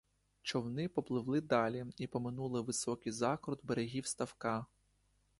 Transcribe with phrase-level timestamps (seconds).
[0.43, 4.65] Човни попливли далі й поминули високий закрут берегів ставка.